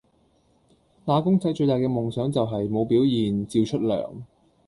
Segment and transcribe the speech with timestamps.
[1.05, 4.23] 打工仔最大噶夢想就係，冇表現，照出糧